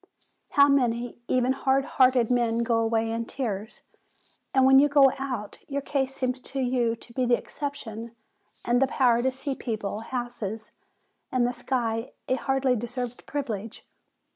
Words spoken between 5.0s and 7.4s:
out, your case seems to you to be the